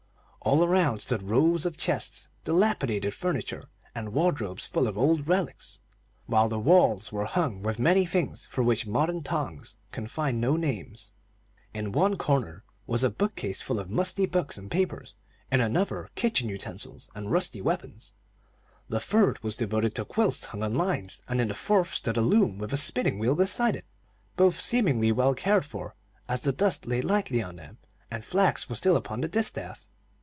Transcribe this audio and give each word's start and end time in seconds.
All 0.43 0.63
around 0.65 1.01
stood 1.03 1.21
rows 1.21 1.67
of 1.67 1.77
chests, 1.77 2.27
dilapidated 2.45 3.13
furniture, 3.13 3.69
and 3.93 4.11
wardrobes 4.11 4.65
full 4.65 4.87
of 4.87 4.97
old 4.97 5.27
relics, 5.27 5.81
while 6.25 6.49
the 6.49 6.57
walls 6.57 7.11
were 7.11 7.25
hung 7.25 7.61
with 7.61 7.77
many 7.77 8.07
things 8.07 8.47
for 8.47 8.63
which 8.63 8.87
modern 8.87 9.21
tongues 9.21 9.77
can 9.91 10.07
find 10.07 10.41
no 10.41 10.55
names. 10.57 11.11
In 11.75 11.91
one 11.91 12.17
corner 12.17 12.63
was 12.87 13.03
a 13.03 13.09
book 13.11 13.35
case 13.35 13.61
full 13.61 13.79
of 13.79 13.91
musty 13.91 14.25
books 14.25 14.57
and 14.57 14.71
papers; 14.71 15.15
in 15.51 15.61
another, 15.61 16.09
kitchen 16.15 16.49
utensils 16.49 17.07
and 17.13 17.29
rusty 17.29 17.61
weapons; 17.61 18.13
the 18.89 18.99
third 18.99 19.37
was 19.43 19.55
devoted 19.55 19.93
to 19.93 20.05
quilts 20.05 20.45
hung 20.45 20.63
on 20.63 20.73
lines, 20.73 21.21
and 21.27 21.39
in 21.39 21.49
the 21.49 21.53
fourth 21.53 21.93
stood 21.93 22.17
a 22.17 22.21
loom 22.21 22.57
with 22.57 22.73
a 22.73 22.77
spinning 22.77 23.19
wheel 23.19 23.35
beside 23.35 23.75
it, 23.75 23.85
both 24.37 24.59
seemingly 24.59 25.11
well 25.11 25.35
cared 25.35 25.65
for, 25.65 25.93
as 26.27 26.41
the 26.41 26.51
dust 26.51 26.87
lay 26.87 26.99
lightly 26.99 27.43
on 27.43 27.57
them, 27.57 27.77
and 28.09 28.25
flax 28.25 28.67
was 28.67 28.79
still 28.79 28.95
upon 28.95 29.21
the 29.21 29.27
distaff. 29.27 29.85